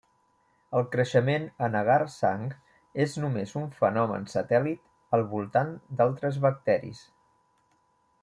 El 0.77 0.85
creixement 0.93 1.43
en 1.67 1.75
agar 1.81 1.97
sang 2.13 2.47
és 3.03 3.13
només 3.25 3.53
un 3.61 3.69
fenomen 3.83 4.25
satèl·lit 4.33 4.83
al 5.17 5.25
voltant 5.35 5.71
d'altres 5.99 6.41
bacteris. 6.47 7.03